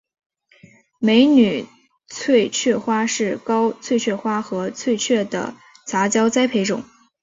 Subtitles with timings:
[0.97, 1.67] 美女
[2.07, 5.53] 翠雀花是高翠雀花和翠雀的
[5.85, 6.83] 杂交栽培种。